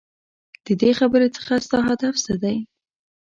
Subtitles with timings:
[0.65, 2.57] ددې خبرې څخه ستا هدف څه دی؟؟